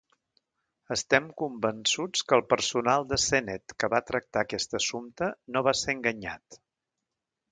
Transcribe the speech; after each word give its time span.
Estem 0.93 1.25
convençuts 1.41 2.23
que 2.31 2.37
el 2.39 2.43
personal 2.53 3.05
de 3.11 3.19
Senedd 3.25 3.75
que 3.83 3.91
va 3.95 4.01
tractar 4.09 4.43
aquest 4.45 4.75
assumpte 4.81 5.31
no 5.57 5.63
va 5.71 5.77
ser 5.83 5.95
enganyat. 5.99 6.61